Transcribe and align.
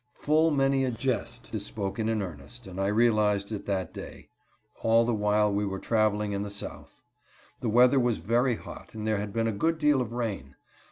Full 0.15 0.49
many 0.49 0.83
a 0.83 0.89
jest 0.89 1.53
is 1.53 1.63
spoken 1.63 2.09
in 2.09 2.23
earnest, 2.23 2.65
and 2.65 2.81
I 2.81 2.87
realized 2.87 3.51
it 3.51 3.67
that 3.67 3.93
day. 3.93 4.29
All 4.81 5.05
the 5.05 5.13
while 5.13 5.53
we 5.53 5.63
were 5.63 5.77
traveling 5.77 6.31
in 6.31 6.41
the 6.41 6.49
South. 6.49 7.01
The 7.59 7.69
weather 7.69 7.99
was 7.99 8.17
very 8.17 8.55
hot 8.55 8.95
and 8.95 9.05
there 9.05 9.17
had 9.17 9.31
been 9.31 9.45
a 9.45 9.51
good 9.51 9.77
deal 9.77 10.01
of 10.01 10.11
rain. 10.11 10.55